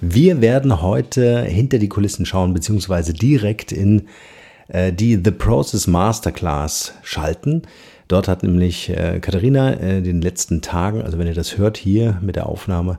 [0.00, 4.06] Wir werden heute hinter die Kulissen schauen, beziehungsweise direkt in
[4.68, 7.62] äh, die The Process Masterclass schalten.
[8.06, 12.18] Dort hat nämlich äh, Katharina äh, den letzten Tagen, also wenn ihr das hört hier
[12.22, 12.98] mit der Aufnahme,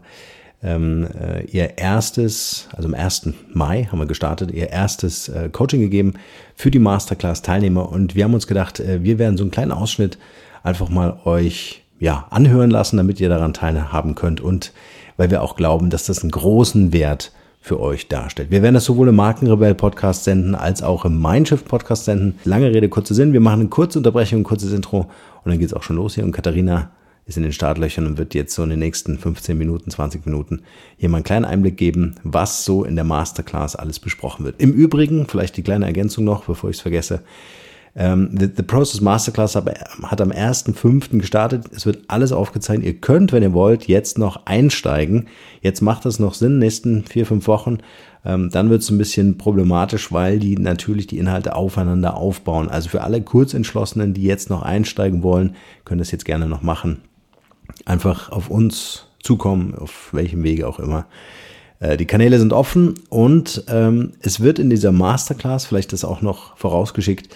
[0.62, 3.30] ähm, äh, ihr erstes, also am 1.
[3.54, 6.16] Mai haben wir gestartet, ihr erstes äh, Coaching gegeben
[6.54, 7.90] für die Masterclass-Teilnehmer.
[7.90, 10.18] Und wir haben uns gedacht, äh, wir werden so einen kleinen Ausschnitt
[10.64, 14.74] einfach mal euch ja, anhören lassen, damit ihr daran teilhaben könnt und
[15.20, 18.52] weil wir auch glauben, dass das einen großen Wert für euch darstellt.
[18.52, 22.40] Wir werden das sowohl im Markenrebell Podcast senden als auch im Mindshift Podcast senden.
[22.46, 23.34] Lange Rede, kurzer Sinn.
[23.34, 25.12] Wir machen eine kurze Unterbrechung, ein kurzes Intro
[25.44, 26.24] und dann geht's auch schon los hier.
[26.24, 26.92] Und Katharina
[27.26, 30.62] ist in den Startlöchern und wird jetzt so in den nächsten 15 Minuten, 20 Minuten
[30.96, 34.62] hier mal einen kleinen Einblick geben, was so in der Masterclass alles besprochen wird.
[34.62, 37.24] Im Übrigen, vielleicht die kleine Ergänzung noch, bevor ich es vergesse,
[37.96, 41.18] ähm, the, the, Process Masterclass hat am 1.5.
[41.18, 41.66] gestartet.
[41.76, 42.86] Es wird alles aufgezeichnet.
[42.86, 45.28] Ihr könnt, wenn ihr wollt, jetzt noch einsteigen.
[45.62, 47.80] Jetzt macht das noch Sinn, nächsten vier, fünf Wochen.
[48.24, 52.70] Ähm, dann wird es ein bisschen problematisch, weil die natürlich die Inhalte aufeinander aufbauen.
[52.70, 57.02] Also für alle Kurzentschlossenen, die jetzt noch einsteigen wollen, können das jetzt gerne noch machen.
[57.86, 61.06] Einfach auf uns zukommen, auf welchem Wege auch immer.
[61.80, 66.22] Äh, die Kanäle sind offen und ähm, es wird in dieser Masterclass, vielleicht das auch
[66.22, 67.30] noch vorausgeschickt,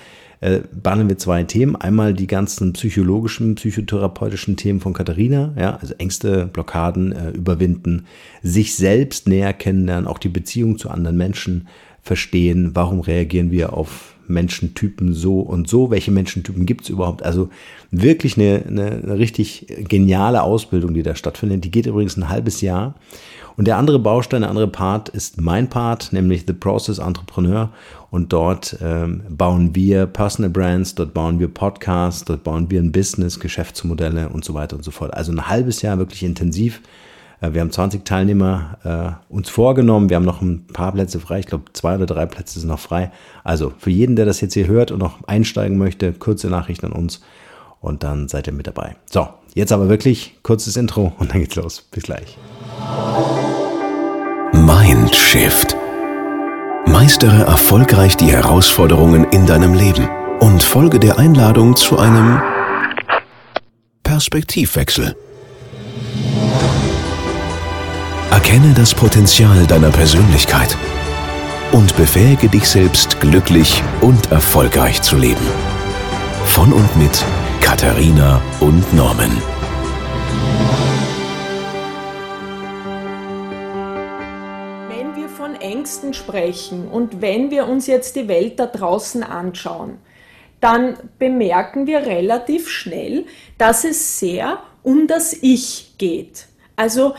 [0.44, 1.78] äh, behandeln wir zwei Themen.
[1.78, 8.08] Einmal die ganzen psychologischen, psychotherapeutischen Themen von Katharina, ja, also Ängste, Blockaden äh, überwinden,
[8.42, 11.70] sich selbst näher kennenlernen, auch die Beziehung zu anderen Menschen
[12.02, 17.24] verstehen, warum reagieren wir auf Menschentypen so und so, welche Menschentypen gibt es überhaupt.
[17.24, 17.50] Also
[17.92, 21.64] wirklich eine, eine, eine richtig geniale Ausbildung, die da stattfindet.
[21.64, 22.96] Die geht übrigens ein halbes Jahr.
[23.56, 27.72] Und der andere Baustein, der andere Part ist mein Part, nämlich The Process Entrepreneur.
[28.14, 32.92] Und dort ähm, bauen wir Personal Brands, dort bauen wir Podcasts, dort bauen wir ein
[32.92, 35.16] Business, Geschäftsmodelle und so weiter und so fort.
[35.16, 36.81] Also ein halbes Jahr wirklich intensiv.
[37.41, 38.78] Äh, wir haben 20 Teilnehmer
[39.31, 40.11] äh, uns vorgenommen.
[40.11, 41.39] Wir haben noch ein paar Plätze frei.
[41.39, 43.11] Ich glaube, zwei oder drei Plätze sind noch frei.
[43.44, 46.91] Also für jeden, der das jetzt hier hört und noch einsteigen möchte, kurze Nachricht an
[46.91, 47.23] uns
[47.81, 48.96] und dann seid ihr mit dabei.
[49.09, 51.81] So, jetzt aber wirklich kurzes Intro und dann geht's los.
[51.90, 52.38] Bis gleich.
[54.52, 55.75] Mindshift.
[57.03, 60.08] Meistere erfolgreich die Herausforderungen in deinem Leben
[60.40, 62.41] und folge der Einladung zu einem
[64.03, 65.14] Perspektivwechsel.
[68.31, 70.78] Erkenne das Potenzial deiner Persönlichkeit
[71.74, 75.46] und befähige dich selbst glücklich und erfolgreich zu leben.
[76.46, 77.25] Von und mit
[77.59, 79.53] Katharina und Norman.
[85.84, 89.98] Ängsten sprechen und wenn wir uns jetzt die Welt da draußen anschauen,
[90.62, 93.26] dann bemerken wir relativ schnell,
[93.58, 96.48] dass es sehr um das Ich geht.
[96.78, 97.16] Also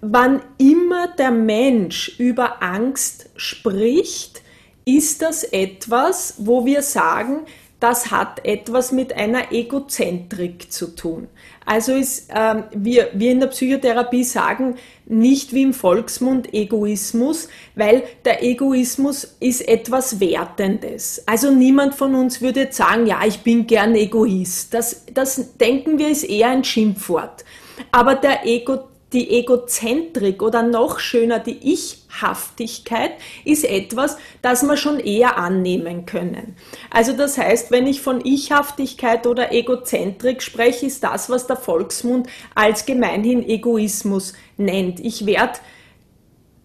[0.00, 4.42] wann immer der Mensch über Angst spricht,
[4.84, 7.42] ist das etwas, wo wir sagen,
[7.80, 11.28] das hat etwas mit einer Egozentrik zu tun.
[11.66, 18.04] Also ist, ähm, wir, wir in der Psychotherapie sagen nicht wie im Volksmund Egoismus, weil
[18.24, 21.22] der Egoismus ist etwas Wertendes.
[21.26, 24.72] Also niemand von uns würde jetzt sagen, ja, ich bin gern Egoist.
[24.72, 27.44] Das, das denken wir ist eher ein Schimpfwort.
[27.92, 28.84] Aber der Ego,
[29.16, 33.12] die Egozentrik oder noch schöner die Ichhaftigkeit
[33.46, 36.54] ist etwas, das wir schon eher annehmen können.
[36.90, 42.28] Also das heißt, wenn ich von Ichhaftigkeit oder Egozentrik spreche, ist das, was der Volksmund
[42.54, 45.00] als gemeinhin Egoismus nennt.
[45.00, 45.60] Ich werde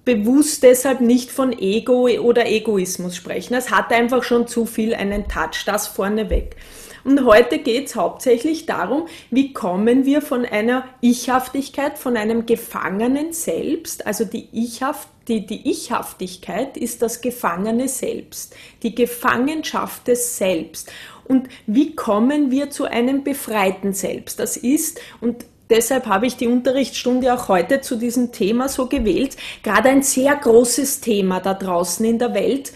[0.04, 3.54] bewusst deshalb nicht von Ego oder Egoismus sprechen.
[3.54, 6.58] Es hat einfach schon zu viel einen Touch, das vorneweg.
[7.04, 13.34] Und heute geht es hauptsächlich darum, wie kommen wir von einer Ichhaftigkeit, von einem gefangenen
[13.34, 20.92] Selbst, also die Ichhaft, die, die Ichhaftigkeit ist das gefangene Selbst, die Gefangenschaft des Selbst.
[21.26, 24.40] Und wie kommen wir zu einem befreiten Selbst?
[24.40, 29.38] Das ist, und deshalb habe ich die Unterrichtsstunde auch heute zu diesem Thema so gewählt,
[29.64, 32.74] gerade ein sehr großes Thema da draußen in der Welt,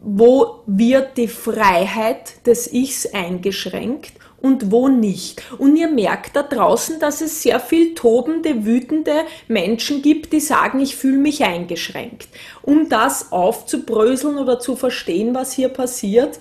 [0.00, 5.42] wo wird die Freiheit des Ichs eingeschränkt und wo nicht.
[5.58, 10.80] Und ihr merkt da draußen, dass es sehr viel tobende, wütende Menschen gibt, die sagen,
[10.80, 12.28] ich fühle mich eingeschränkt.
[12.62, 16.38] Um das aufzubröseln oder zu verstehen, was hier passiert,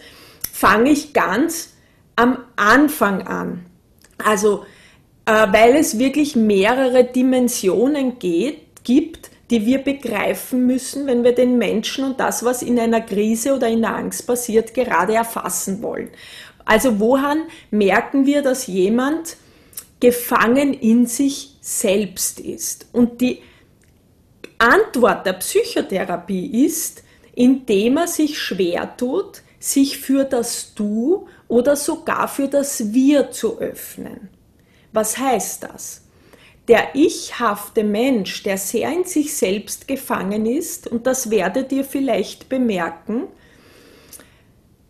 [0.51, 1.73] fange ich ganz
[2.15, 3.65] am Anfang an.
[4.17, 4.65] Also,
[5.25, 11.57] äh, weil es wirklich mehrere Dimensionen geht, gibt, die wir begreifen müssen, wenn wir den
[11.57, 16.09] Menschen und das, was in einer Krise oder in der Angst passiert, gerade erfassen wollen.
[16.65, 19.37] Also woran merken wir, dass jemand
[20.01, 22.87] gefangen in sich selbst ist?
[22.91, 23.41] Und die
[24.57, 27.03] Antwort der Psychotherapie ist,
[27.35, 33.59] indem er sich schwer tut, sich für das Du oder sogar für das Wir zu
[33.59, 34.29] öffnen.
[34.91, 36.06] Was heißt das?
[36.67, 42.49] Der ichhafte Mensch, der sehr in sich selbst gefangen ist, und das werdet ihr vielleicht
[42.49, 43.23] bemerken,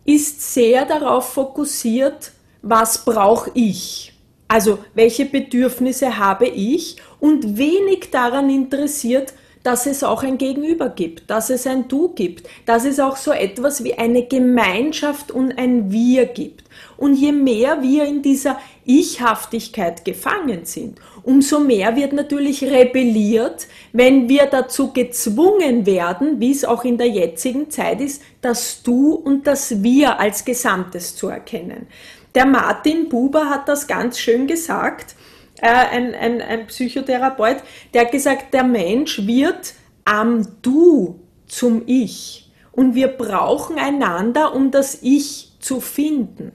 [0.04, 2.32] ist sehr darauf fokussiert,
[2.62, 4.12] was brauche ich?
[4.48, 11.30] Also welche Bedürfnisse habe ich und wenig daran interessiert, dass es auch ein Gegenüber gibt,
[11.30, 15.90] dass es ein Du gibt, dass es auch so etwas wie eine Gemeinschaft und ein
[15.90, 16.64] Wir gibt.
[16.96, 24.28] Und je mehr wir in dieser Ichhaftigkeit gefangen sind, umso mehr wird natürlich rebelliert, wenn
[24.28, 29.46] wir dazu gezwungen werden, wie es auch in der jetzigen Zeit ist, das Du und
[29.46, 31.86] das Wir als Gesamtes zu erkennen.
[32.34, 35.14] Der Martin Buber hat das ganz schön gesagt,
[35.62, 37.58] äh, ein, ein, ein Psychotherapeut,
[37.92, 39.74] der hat gesagt, der Mensch wird
[40.04, 42.50] am Du zum Ich.
[42.72, 46.52] Und wir brauchen einander, um das Ich zu finden.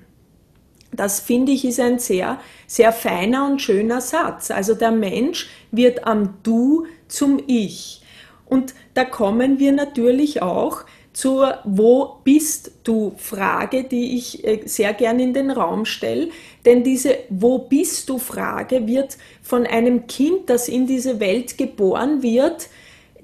[0.92, 4.52] Das finde ich ist ein sehr, sehr feiner und schöner Satz.
[4.52, 8.02] Also der Mensch wird am Du zum Ich.
[8.46, 14.94] Und da kommen wir natürlich auch zur Wo bist du Frage, die ich äh, sehr
[14.94, 16.30] gern in den Raum stelle.
[16.65, 22.24] Denn diese Wo bist du Frage wird von einem Kind, das in diese Welt geboren
[22.24, 22.68] wird,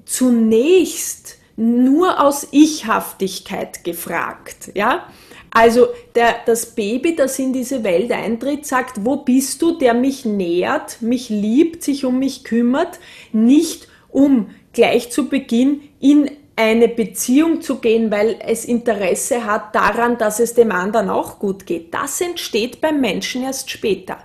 [0.04, 4.70] zunächst nur aus Ichhaftigkeit gefragt.
[4.74, 5.08] Ja?
[5.50, 10.24] Also der, das Baby, das in diese Welt eintritt, sagt, wo bist du, der mich
[10.24, 13.00] nährt, mich liebt, sich um mich kümmert,
[13.32, 16.30] nicht um gleich zu Beginn in
[16.60, 21.64] eine Beziehung zu gehen, weil es Interesse hat daran, dass es dem anderen auch gut
[21.64, 21.94] geht.
[21.94, 24.18] Das entsteht beim Menschen erst später.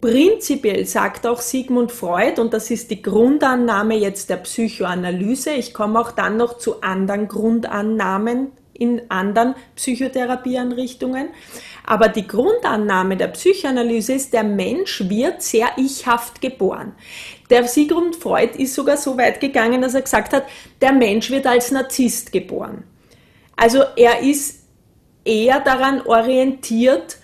[0.00, 6.00] Prinzipiell sagt auch Sigmund Freud, und das ist die Grundannahme jetzt der Psychoanalyse, ich komme
[6.00, 11.28] auch dann noch zu anderen Grundannahmen in anderen Psychotherapieanrichtungen,
[11.86, 16.94] aber die Grundannahme der Psychoanalyse ist, der Mensch wird sehr ichhaft geboren.
[17.50, 20.44] Der Sigmund Freud ist sogar so weit gegangen, dass er gesagt hat,
[20.80, 22.84] der Mensch wird als Narzisst geboren.
[23.54, 24.64] Also er ist
[25.24, 27.18] eher daran orientiert,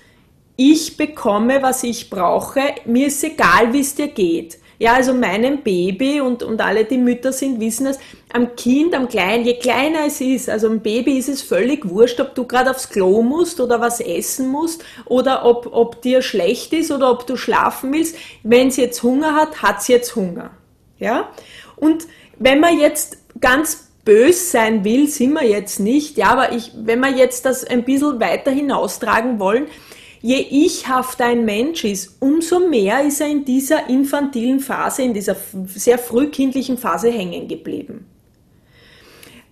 [0.57, 4.59] ich bekomme, was ich brauche, mir ist egal, wie es dir geht.
[4.81, 7.99] Ja, also meinem Baby und, und alle, die Mütter sind, wissen es,
[8.33, 12.19] am Kind, am Kleinen, je kleiner es ist, also am Baby ist es völlig wurscht,
[12.19, 16.73] ob du gerade aufs Klo musst oder was essen musst oder ob, ob dir schlecht
[16.73, 18.17] ist oder ob du schlafen willst.
[18.43, 20.51] Wenn es jetzt Hunger hat, hat es jetzt Hunger.
[20.99, 21.29] Ja?
[21.77, 22.07] Und
[22.39, 27.01] wenn man jetzt ganz bös sein will, sind wir jetzt nicht, ja, aber ich, wenn
[27.01, 29.67] wir jetzt das ein bisschen weiter hinaustragen wollen,
[30.23, 35.37] Je ichhafter ein Mensch ist, umso mehr ist er in dieser infantilen Phase, in dieser
[35.67, 38.07] sehr frühkindlichen Phase hängen geblieben.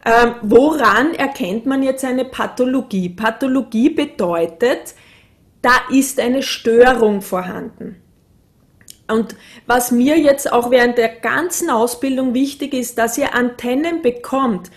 [0.04, 3.08] Ähm, woran erkennt man jetzt eine Pathologie?
[3.08, 4.94] Pathologie bedeutet,
[5.62, 7.96] da ist eine Störung vorhanden.
[9.10, 9.36] Und
[9.66, 14.70] was mir jetzt auch während der ganzen Ausbildung wichtig ist, dass ihr Antennen bekommt,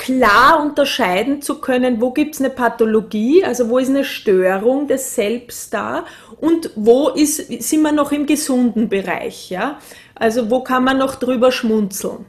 [0.00, 5.14] klar unterscheiden zu können, wo gibt es eine Pathologie, also wo ist eine Störung des
[5.14, 6.06] Selbst da
[6.40, 9.78] und wo ist, sind wir noch im gesunden Bereich, ja?
[10.14, 12.24] Also wo kann man noch drüber schmunzeln?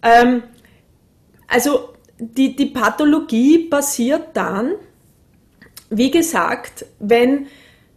[0.00, 0.44] Ähm,
[1.48, 4.76] also die, die Pathologie passiert dann,
[5.90, 7.48] wie gesagt, wenn,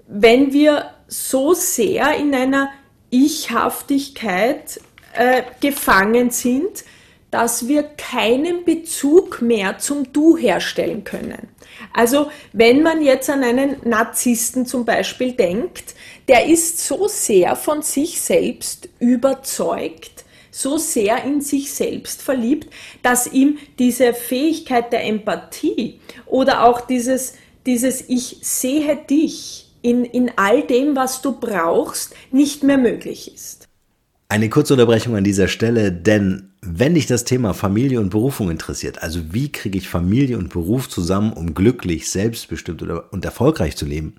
[0.08, 2.70] wenn wir so sehr in einer
[3.12, 4.82] Ichhaftigkeit
[5.14, 6.84] äh, gefangen sind,
[7.32, 11.50] dass wir keinen Bezug mehr zum Du herstellen können.
[11.94, 15.96] Also wenn man jetzt an einen Narzissten zum Beispiel denkt,
[16.28, 23.28] der ist so sehr von sich selbst überzeugt, so sehr in sich selbst verliebt, dass
[23.32, 27.34] ihm diese Fähigkeit der Empathie oder auch dieses,
[27.66, 33.68] dieses Ich sehe dich in, in all dem, was du brauchst, nicht mehr möglich ist.
[34.28, 39.02] Eine kurze Unterbrechung an dieser Stelle, denn wenn dich das Thema Familie und Berufung interessiert,
[39.02, 44.16] also wie kriege ich Familie und Beruf zusammen, um glücklich, selbstbestimmt und erfolgreich zu leben,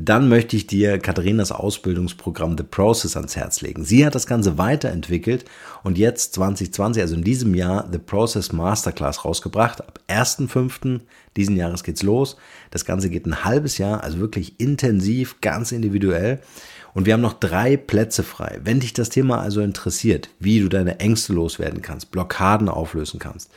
[0.00, 3.84] dann möchte ich dir Katharinas Ausbildungsprogramm The Process ans Herz legen.
[3.84, 5.44] Sie hat das Ganze weiterentwickelt
[5.82, 9.80] und jetzt 2020, also in diesem Jahr, The Process Masterclass rausgebracht.
[9.80, 11.00] Ab 1.5.
[11.36, 12.36] diesen Jahres geht's los.
[12.70, 16.40] Das Ganze geht ein halbes Jahr, also wirklich intensiv, ganz individuell.
[16.98, 18.58] Und wir haben noch drei Plätze frei.
[18.64, 23.52] Wenn dich das Thema also interessiert, wie du deine Ängste loswerden kannst, Blockaden auflösen kannst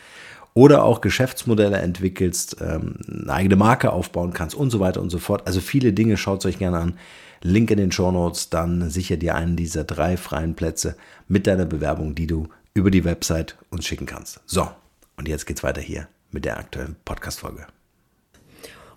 [0.53, 5.17] oder auch Geschäftsmodelle entwickelst, ähm, eine eigene Marke aufbauen kannst und so weiter und so
[5.17, 5.47] fort.
[5.47, 6.99] Also viele Dinge, schaut es euch gerne an.
[7.41, 10.95] Link in den Show Notes, dann sicher dir einen dieser drei freien Plätze
[11.27, 14.39] mit deiner Bewerbung, die du über die Website uns schicken kannst.
[14.45, 14.69] So,
[15.17, 17.65] und jetzt geht's weiter hier mit der aktuellen Podcast-Folge.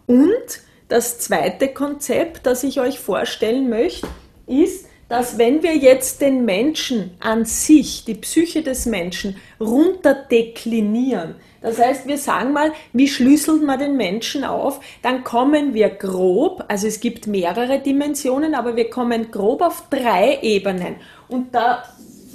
[0.05, 4.07] Und das zweite Konzept, das ich euch vorstellen möchte,
[4.47, 11.79] ist, dass wenn wir jetzt den Menschen an sich, die Psyche des Menschen, runterdeklinieren, das
[11.79, 16.87] heißt, wir sagen mal, wie schlüsselt man den Menschen auf, dann kommen wir grob, also
[16.87, 20.97] es gibt mehrere Dimensionen, aber wir kommen grob auf drei Ebenen.
[21.29, 21.85] Und da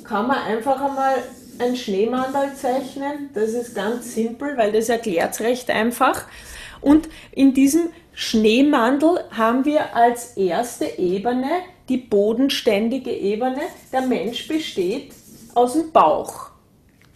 [0.04, 1.16] kann man einfach einmal
[1.60, 3.30] ein Schneemandal zeichnen.
[3.34, 6.26] Das ist ganz simpel, weil das erklärt es recht einfach.
[6.82, 11.50] Und in diesem Schneemandel haben wir als erste Ebene
[11.90, 13.62] die bodenständige Ebene.
[13.92, 15.14] Der Mensch besteht
[15.56, 16.52] aus dem Bauch.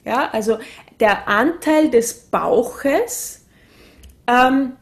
[0.05, 0.57] Ja, also
[0.99, 3.45] der Anteil des Bauches
[4.27, 4.73] ähm,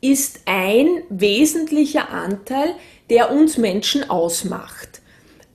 [0.00, 2.74] ist ein wesentlicher Anteil,
[3.08, 5.00] der uns Menschen ausmacht.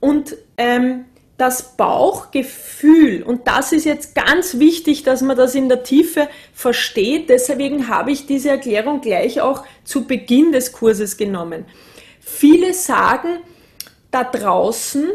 [0.00, 1.04] Und ähm,
[1.36, 7.28] das Bauchgefühl, und das ist jetzt ganz wichtig, dass man das in der Tiefe versteht,
[7.28, 11.66] deswegen habe ich diese Erklärung gleich auch zu Beginn des Kurses genommen.
[12.20, 13.40] Viele sagen
[14.16, 15.10] da draußen,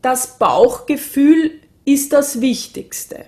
[0.00, 3.24] das Bauchgefühl ist das Wichtigste.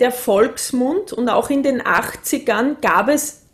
[0.00, 3.46] Der Volksmund und auch in den 80ern gab es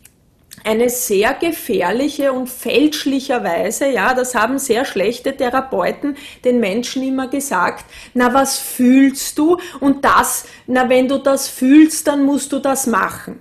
[0.65, 7.85] eine sehr gefährliche und fälschlicherweise, ja, das haben sehr schlechte Therapeuten den Menschen immer gesagt,
[8.13, 9.57] na was fühlst du?
[9.79, 13.39] Und das, na wenn du das fühlst, dann musst du das machen.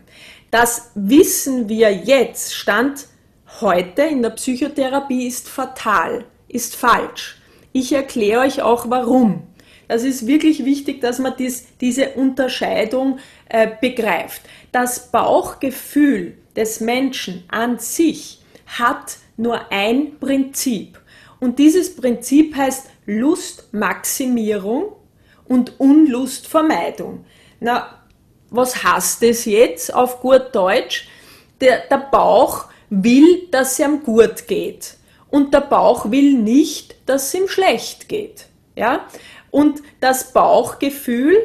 [0.53, 3.07] Das wissen wir jetzt, Stand
[3.61, 7.37] heute in der Psychotherapie ist fatal, ist falsch.
[7.73, 9.43] Ich erkläre euch auch warum.
[9.89, 14.43] Das ist wirklich wichtig, dass man dies, diese Unterscheidung äh, begreift.
[14.73, 20.99] Das Bauchgefühl, des Menschen an sich hat nur ein Prinzip.
[21.39, 24.93] Und dieses Prinzip heißt Lustmaximierung
[25.47, 27.25] und Unlustvermeidung.
[27.61, 28.01] Na,
[28.51, 31.09] was heißt das jetzt auf gut Deutsch?
[31.61, 34.96] Der, der Bauch will, dass es ihm gut geht.
[35.37, 38.47] Und der Bauch will nicht, dass es ihm schlecht geht.
[38.75, 39.05] Ja?
[39.51, 41.37] Und das Bauchgefühl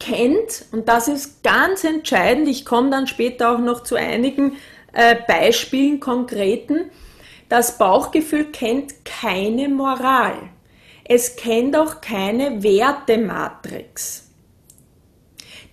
[0.00, 4.56] kennt, und das ist ganz entscheidend, ich komme dann später auch noch zu einigen
[4.94, 6.90] äh, Beispielen, konkreten,
[7.50, 10.36] das Bauchgefühl kennt keine Moral.
[11.04, 14.30] Es kennt auch keine Wertematrix.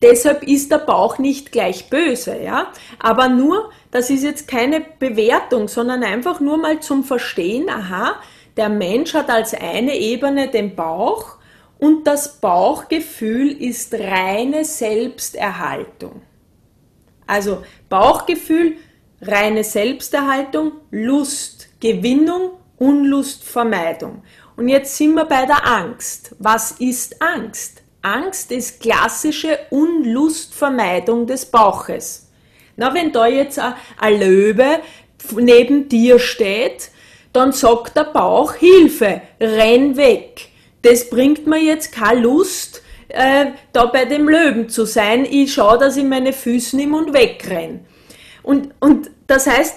[0.02, 2.72] Deshalb ist der Bauch nicht gleich böse, ja.
[3.00, 8.16] Aber nur, das ist jetzt keine Bewertung, sondern einfach nur mal zum Verstehen, aha,
[8.56, 11.38] der Mensch hat als eine Ebene den Bauch
[11.80, 16.22] und das Bauchgefühl ist reine Selbsterhaltung.
[17.26, 18.78] Also Bauchgefühl,
[19.22, 24.24] reine Selbsterhaltung, Lust, Gewinnung, Unlustvermeidung.
[24.56, 26.36] Und jetzt sind wir bei der Angst.
[26.40, 27.84] Was ist Angst?
[28.02, 32.30] Angst ist klassische Unlustvermeidung des Bauches.
[32.76, 33.60] Na, wenn da jetzt
[34.00, 34.80] ein Löwe
[35.36, 36.92] neben dir steht,
[37.34, 40.50] dann sagt der Bauch, Hilfe, renn weg
[40.82, 45.26] das bringt mir jetzt keine Lust, äh, da bei dem Löwen zu sein.
[45.26, 47.82] Ich schaue, dass ich meine Füße nehme und wegrenne.
[48.44, 49.76] Und, und das heißt,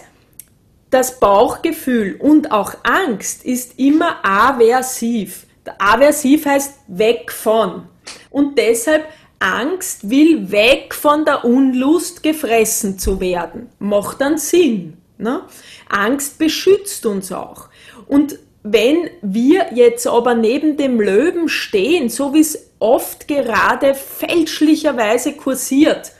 [0.91, 5.47] das Bauchgefühl und auch Angst ist immer aversiv.
[5.79, 7.88] Aversiv heißt weg von.
[8.30, 9.06] Und deshalb
[9.38, 13.68] Angst will weg von der Unlust gefressen zu werden.
[13.78, 14.97] Macht dann Sinn.
[15.18, 15.42] Ne?
[15.88, 17.68] Angst beschützt uns auch.
[18.06, 25.32] Und wenn wir jetzt aber neben dem Löwen stehen, so wie es oft gerade fälschlicherweise
[25.32, 26.12] kursiert,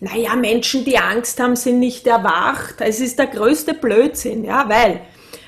[0.00, 2.76] naja, Menschen, die Angst haben, sind nicht erwacht.
[2.78, 5.02] Es ist der größte Blödsinn, ja, weil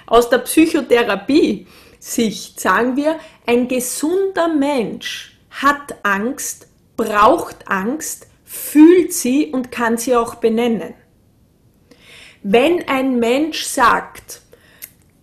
[0.07, 6.67] aus der Psychotherapie-Sicht sagen wir, ein gesunder Mensch hat Angst,
[6.97, 10.95] braucht Angst, fühlt sie und kann sie auch benennen.
[12.43, 14.41] Wenn ein Mensch sagt,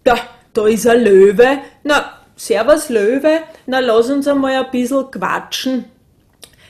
[0.03, 0.15] da,
[0.53, 1.59] da ist ein Löwe.
[1.83, 5.85] Na, servus Löwe, na lass uns einmal ein bisschen quatschen.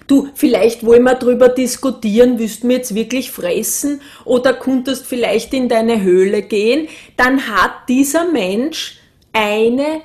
[0.07, 5.53] Du, vielleicht wollen wir drüber diskutieren, willst du mir jetzt wirklich fressen oder könntest vielleicht
[5.53, 8.97] in deine Höhle gehen, dann hat dieser Mensch
[9.33, 10.01] eine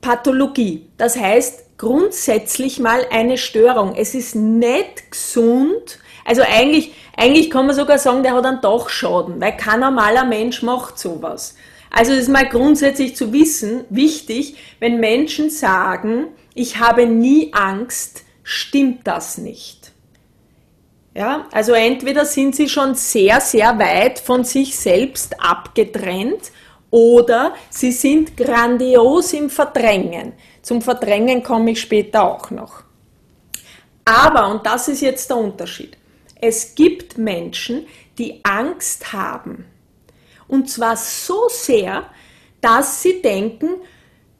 [0.00, 0.88] Pathologie.
[0.96, 3.94] Das heißt grundsätzlich mal eine Störung.
[3.96, 9.40] Es ist nicht gesund, also eigentlich, eigentlich kann man sogar sagen, der hat einen Dachschaden,
[9.40, 11.54] weil kein normaler Mensch macht sowas.
[11.90, 18.24] Also es ist mal grundsätzlich zu wissen, wichtig, wenn Menschen sagen, ich habe nie Angst,
[18.42, 19.92] stimmt das nicht.
[21.14, 26.50] Ja, also entweder sind sie schon sehr, sehr weit von sich selbst abgetrennt
[26.90, 30.34] oder sie sind grandios im Verdrängen.
[30.66, 32.82] Zum Verdrängen komme ich später auch noch.
[34.04, 35.96] Aber, und das ist jetzt der Unterschied,
[36.40, 37.86] es gibt Menschen,
[38.18, 39.66] die Angst haben.
[40.48, 42.10] Und zwar so sehr,
[42.60, 43.76] dass sie denken,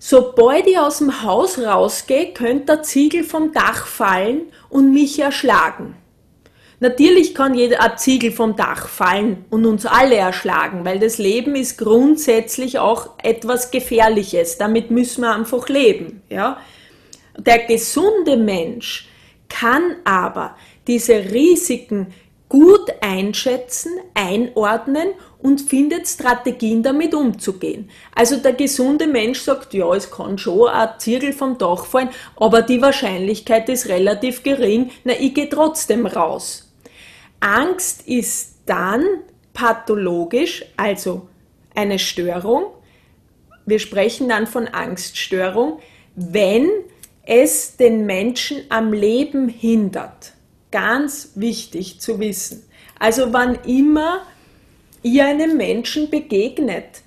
[0.01, 5.95] sobald ich aus dem Haus rausgehe, könnte der Ziegel vom Dach fallen und mich erschlagen.
[6.79, 11.55] Natürlich kann jeder ein Ziegel vom Dach fallen und uns alle erschlagen, weil das Leben
[11.55, 14.59] ist grundsätzlich auch etwas Gefährliches.
[14.59, 16.59] Damit müssen wir einfach leben, ja.
[17.39, 19.09] Der gesunde Mensch
[19.49, 20.57] kann aber
[20.87, 22.09] diese Risiken
[22.49, 27.91] gut einschätzen, einordnen und findet Strategien damit umzugehen.
[28.15, 32.63] Also der gesunde Mensch sagt, ja, es kann schon ein Zirkel vom Dach fallen, aber
[32.63, 36.66] die Wahrscheinlichkeit ist relativ gering, na, ich gehe trotzdem raus.
[37.41, 39.05] Angst ist dann
[39.53, 41.29] pathologisch, also
[41.75, 42.67] eine Störung.
[43.65, 45.81] Wir sprechen dann von Angststörung,
[46.15, 46.69] wenn
[47.25, 50.33] es den Menschen am Leben hindert.
[50.71, 52.65] Ganz wichtig zu wissen.
[52.99, 54.23] Also wann immer
[55.03, 57.03] ihr einem Menschen begegnet,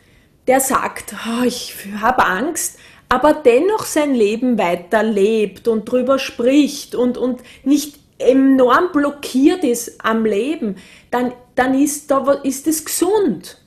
[0.48, 7.18] der sagt, oh, ich habe Angst, aber dennoch sein Leben weiterlebt und drüber spricht und,
[7.18, 10.76] und nicht enorm blockiert ist am Leben,
[11.10, 13.58] dann, dann ist, da, ist es gesund.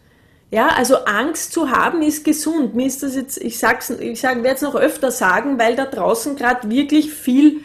[0.50, 2.75] Ja, also Angst zu haben ist gesund.
[2.75, 5.87] Mir ist das jetzt, ich sag's, ich sag, werde es noch öfter sagen, weil da
[5.87, 7.62] draußen gerade wirklich viel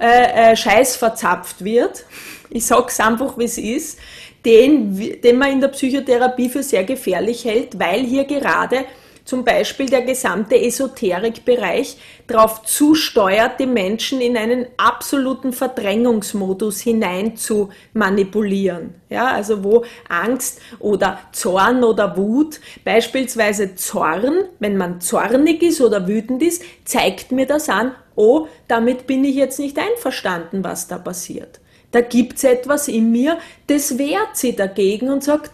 [0.00, 2.06] äh, äh, Scheiß verzapft wird.
[2.48, 3.98] Ich sag's einfach, wie es ist,
[4.46, 8.86] den, den man in der Psychotherapie für sehr gefährlich hält, weil hier gerade
[9.24, 17.70] zum Beispiel der gesamte Esoterikbereich darauf zusteuert, die Menschen in einen absoluten Verdrängungsmodus hinein zu
[17.92, 18.94] manipulieren.
[19.08, 26.08] Ja, also wo Angst oder Zorn oder Wut, beispielsweise Zorn, wenn man zornig ist oder
[26.08, 30.98] wütend ist, zeigt mir das an, oh, damit bin ich jetzt nicht einverstanden, was da
[30.98, 31.60] passiert.
[31.92, 35.50] Da gibt's etwas in mir, das wehrt sie dagegen und sagt,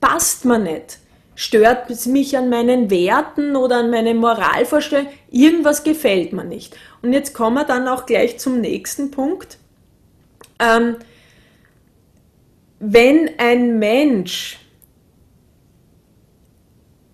[0.00, 0.98] passt mir nicht
[1.40, 6.76] stört es mich an meinen Werten oder an meinen Moralvorstellungen, irgendwas gefällt mir nicht.
[7.00, 9.56] Und jetzt kommen wir dann auch gleich zum nächsten Punkt.
[10.58, 10.96] Ähm,
[12.78, 14.58] wenn ein Mensch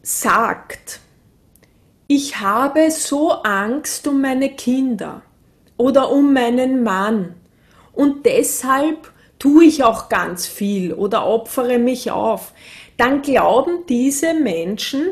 [0.03, 0.99] sagt,
[2.09, 5.23] ich habe so Angst um meine Kinder
[5.77, 7.37] oder um meinen Mann
[7.93, 12.53] und deshalb tue ich auch ganz viel oder opfere mich auf,
[12.97, 15.11] dann glauben diese Menschen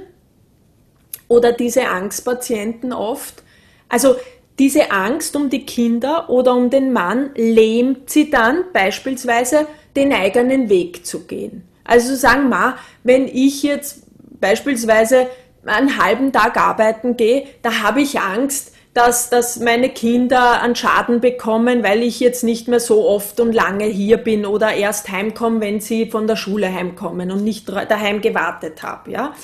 [1.28, 3.42] oder diese Angstpatienten oft,
[3.88, 4.16] also
[4.58, 10.68] diese Angst um die Kinder oder um den Mann lähmt sie dann beispielsweise den eigenen
[10.68, 11.64] Weg zu gehen.
[11.84, 14.04] Also sagen, ma, wenn ich jetzt
[14.40, 15.28] beispielsweise
[15.66, 21.20] einen halben Tag arbeiten gehe, da habe ich Angst, dass, dass meine Kinder einen Schaden
[21.20, 25.60] bekommen, weil ich jetzt nicht mehr so oft und lange hier bin oder erst heimkomme,
[25.60, 29.34] wenn sie von der Schule heimkommen und nicht daheim gewartet habe, ja,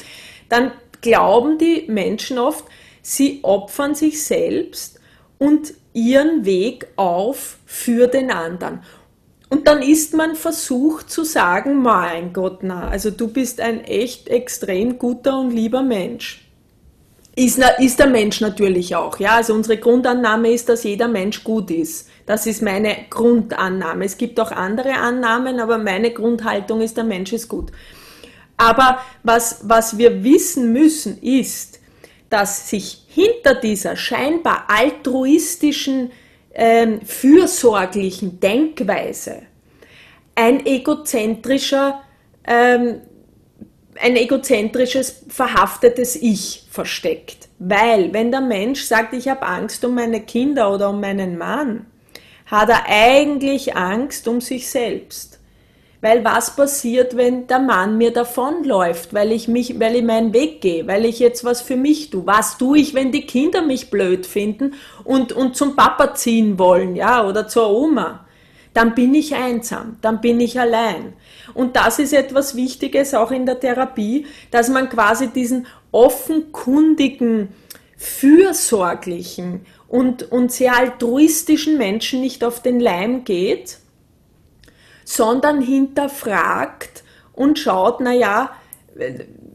[0.48, 2.64] dann glauben die Menschen oft,
[3.02, 5.00] sie opfern sich selbst
[5.38, 8.82] und ihren Weg auf für den anderen.
[9.48, 14.28] Und dann ist man versucht zu sagen, mein Gott, na, also du bist ein echt
[14.28, 16.49] extrem guter und lieber Mensch.
[17.40, 19.18] Ist, ist der Mensch natürlich auch.
[19.18, 19.37] Ja?
[19.37, 22.07] Also unsere Grundannahme ist, dass jeder Mensch gut ist.
[22.26, 24.05] Das ist meine Grundannahme.
[24.05, 27.72] Es gibt auch andere Annahmen, aber meine Grundhaltung ist, der Mensch ist gut.
[28.59, 31.81] Aber was, was wir wissen müssen, ist,
[32.29, 36.11] dass sich hinter dieser scheinbar altruistischen,
[36.53, 39.44] ähm, fürsorglichen Denkweise
[40.35, 42.03] ein egozentrischer
[42.46, 43.00] ähm,
[44.00, 47.48] ein egozentrisches, verhaftetes Ich versteckt.
[47.58, 51.86] Weil, wenn der Mensch sagt, ich habe Angst um meine Kinder oder um meinen Mann,
[52.46, 55.38] hat er eigentlich Angst um sich selbst.
[56.00, 60.62] Weil was passiert, wenn der Mann mir davonläuft, weil ich mich, weil ich meinen Weg
[60.62, 62.26] gehe, weil ich jetzt was für mich tue?
[62.26, 66.96] Was tue ich, wenn die Kinder mich blöd finden und, und zum Papa ziehen wollen,
[66.96, 68.24] ja, oder zur Oma?
[68.72, 71.14] Dann bin ich einsam, dann bin ich allein.
[71.54, 77.48] Und das ist etwas Wichtiges auch in der Therapie, dass man quasi diesen offenkundigen,
[77.96, 83.78] fürsorglichen und, und sehr altruistischen Menschen nicht auf den Leim geht,
[85.04, 87.02] sondern hinterfragt
[87.33, 88.52] und schaut, na ja,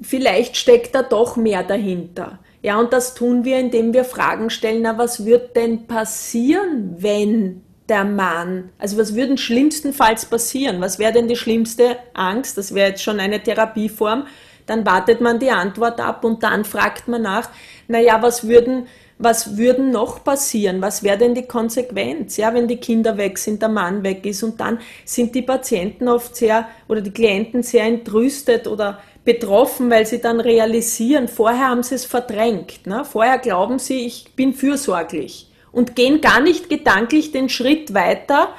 [0.02, 2.40] vielleicht steckt da doch mehr dahinter.
[2.62, 7.62] Ja, und das tun wir, indem wir Fragen stellen, na, was wird denn passieren, wenn
[7.90, 10.82] der Mann, also was würde schlimmstenfalls passieren?
[10.82, 12.58] Was wäre denn die schlimmste Angst?
[12.58, 14.26] Das wäre jetzt schon eine Therapieform.
[14.66, 17.50] Dann wartet man die Antwort ab und dann fragt man nach,
[17.88, 18.88] naja, was würden,
[19.20, 20.82] was würden noch passieren?
[20.82, 22.38] Was wäre denn die Konsequenz?
[22.38, 26.08] Ja, wenn die Kinder weg sind, der Mann weg ist und dann sind die Patienten
[26.08, 31.84] oft sehr oder die Klienten sehr entrüstet oder betroffen, weil sie dann realisieren, vorher haben
[31.84, 32.88] sie es verdrängt.
[32.88, 33.06] Ne?
[33.06, 38.50] Vorher glauben sie, ich bin fürsorglich und gehen gar nicht gedanklich den Schritt weiter.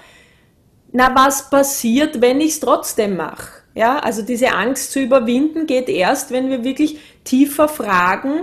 [0.92, 3.62] Na, was passiert, wenn ich es trotzdem mache?
[3.74, 8.42] Ja, also diese Angst zu überwinden geht erst, wenn wir wirklich tiefer fragen,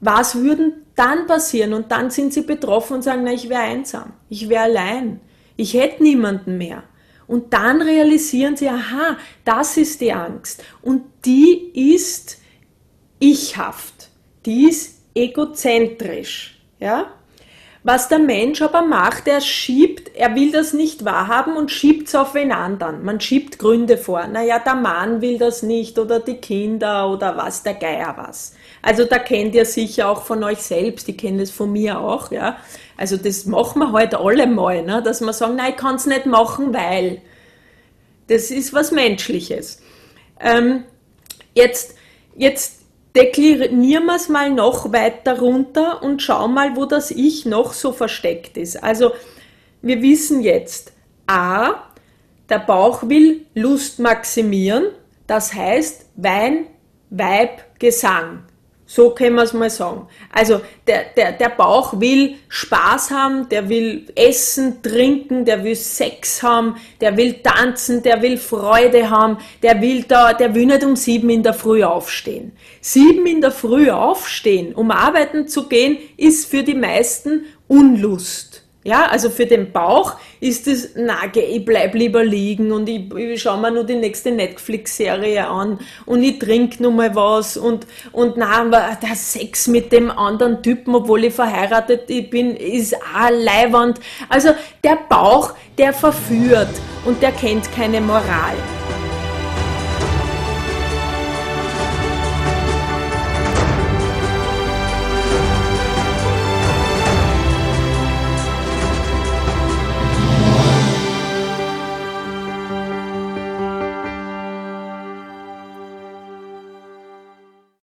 [0.00, 1.72] was würden dann passieren?
[1.72, 5.20] Und dann sind sie betroffen und sagen, na, ich wäre einsam, ich wäre allein,
[5.56, 6.82] ich hätte niemanden mehr.
[7.26, 10.62] Und dann realisieren sie, aha, das ist die Angst.
[10.82, 12.38] Und die ist
[13.18, 14.10] ichhaft,
[14.44, 16.60] die ist egozentrisch.
[16.78, 17.14] Ja?
[17.86, 22.14] Was der Mensch aber macht, er schiebt, er will das nicht wahrhaben und schiebt es
[22.14, 23.04] auf wen anderen.
[23.04, 24.26] Man schiebt Gründe vor.
[24.26, 28.54] Naja, der Mann will das nicht oder die Kinder oder was, der Geier was.
[28.80, 32.32] Also da kennt ihr sicher auch von euch selbst, ich kenne das von mir auch,
[32.32, 32.56] ja.
[32.96, 35.02] Also das machen wir heute halt alle mal, ne?
[35.02, 37.20] dass wir sagen, nein, ich kann es nicht machen, weil.
[38.28, 39.82] Das ist was Menschliches.
[40.40, 40.84] Ähm,
[41.54, 41.94] jetzt,
[42.34, 42.83] jetzt
[43.16, 47.92] deklinieren wir es mal noch weiter runter und schauen mal, wo das Ich noch so
[47.92, 48.82] versteckt ist.
[48.82, 49.12] Also
[49.82, 50.92] wir wissen jetzt,
[51.26, 51.84] a,
[52.48, 54.86] der Bauch will Lust maximieren,
[55.26, 56.66] das heißt Wein,
[57.10, 58.44] Weib, Gesang.
[58.86, 60.06] So können wir es mal sagen.
[60.30, 66.42] Also der, der, der Bauch will Spaß haben, der will essen, trinken, der will Sex
[66.42, 70.96] haben, der will tanzen, der will Freude haben, der will da, der will nicht um
[70.96, 72.52] sieben in der Früh aufstehen.
[72.82, 78.63] Sieben in der Früh aufstehen, um arbeiten zu gehen, ist für die meisten Unlust.
[78.86, 83.40] Ja, also für den Bauch ist es, na, ich bleib lieber liegen und ich, ich
[83.40, 88.36] schaue mir nur die nächste Netflix-Serie an und ich trinke nur mal was und, und
[88.36, 94.00] na, der Sex mit dem anderen Typen, obwohl ich verheiratet bin, ist auch leiwand.
[94.28, 94.50] Also
[94.84, 96.68] der Bauch, der verführt
[97.06, 98.54] und der kennt keine Moral.